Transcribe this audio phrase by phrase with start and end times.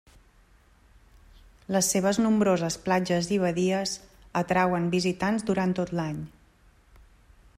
[1.75, 3.93] Les seves nombroses platges i badies
[4.43, 6.27] atrauen visitants durant tot l'any.